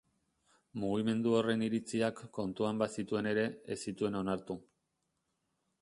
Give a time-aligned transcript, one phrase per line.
[0.83, 3.45] Mugimendu horren iritziak kontuan bazituen ere,
[3.77, 4.61] ez zituen onartu.